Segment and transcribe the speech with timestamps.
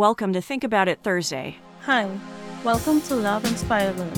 [0.00, 1.58] welcome to Think About It Thursday.
[1.82, 2.08] Hi,
[2.64, 4.14] welcome to Love Inspire Learn,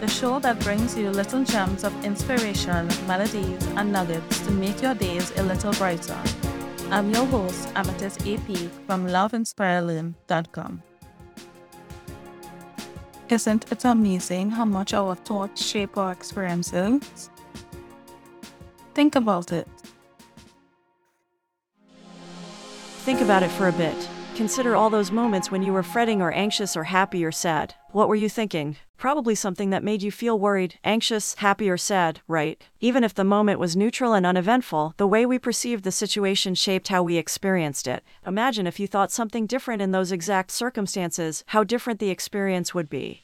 [0.00, 4.94] the show that brings you little gems of inspiration, melodies, and nuggets to make your
[4.94, 6.20] days a little brighter.
[6.90, 8.48] I'm your host, Amethyst AP
[8.88, 10.82] from loveinspirelearn.com.
[13.28, 17.30] Isn't it amazing how much our thoughts shape our experiences?
[18.92, 19.68] Think about it.
[23.04, 24.08] Think about it for a bit.
[24.34, 27.74] Consider all those moments when you were fretting or anxious or happy or sad.
[27.90, 28.76] What were you thinking?
[28.96, 32.62] Probably something that made you feel worried, anxious, happy, or sad, right?
[32.80, 36.88] Even if the moment was neutral and uneventful, the way we perceived the situation shaped
[36.88, 38.02] how we experienced it.
[38.26, 42.88] Imagine if you thought something different in those exact circumstances, how different the experience would
[42.88, 43.22] be.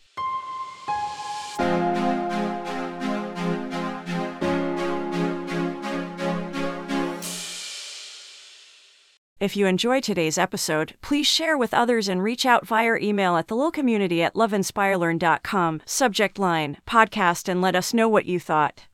[9.40, 13.46] If you enjoyed today's episode, please share with others and reach out via email at
[13.46, 18.86] thelilcommunity at loveinspirelearn.com, subject line, podcast, and let us know what you thought.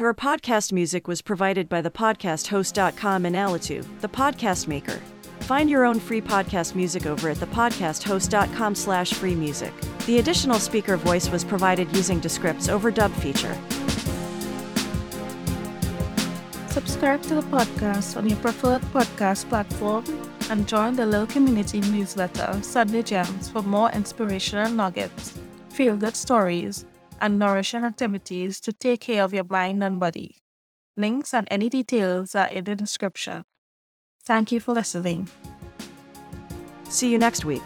[0.00, 4.98] Our podcast music was provided by thepodcasthost.com and Alitu, the podcast maker.
[5.40, 9.74] Find your own free podcast music over at thepodcasthost.com slash free music.
[10.06, 13.56] The additional speaker voice was provided using Descript's overdub feature.
[16.72, 20.04] Subscribe to the podcast on your preferred podcast platform
[20.48, 26.86] and join the Little Community newsletter Sunday Gems for more inspirational nuggets, feel good stories,
[27.20, 30.38] and nourishing activities to take care of your mind and body.
[30.96, 33.44] Links and any details are in the description.
[34.24, 35.28] Thank you for listening.
[36.88, 37.64] See you next week.